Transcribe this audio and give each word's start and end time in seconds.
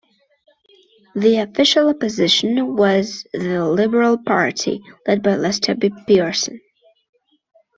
The 1.13 1.37
Official 1.47 1.87
Opposition 1.89 2.75
was 2.75 3.23
the 3.33 3.63
Liberal 3.67 4.17
Party, 4.17 4.81
led 5.07 5.21
by 5.21 5.35
Lester 5.35 5.75
B. 5.75 5.93
Pearson. 6.07 6.59